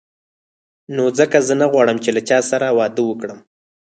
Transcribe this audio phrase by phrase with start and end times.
[0.95, 3.39] نو ځکه زه نه غواړم چې له چا سره واده وکړم.